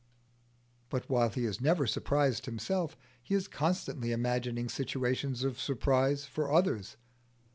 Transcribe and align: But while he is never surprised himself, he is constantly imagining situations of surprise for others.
But 0.89 1.07
while 1.11 1.29
he 1.29 1.45
is 1.45 1.61
never 1.61 1.85
surprised 1.85 2.47
himself, 2.47 2.97
he 3.21 3.35
is 3.35 3.47
constantly 3.47 4.11
imagining 4.11 4.67
situations 4.67 5.43
of 5.43 5.59
surprise 5.59 6.25
for 6.25 6.51
others. 6.51 6.97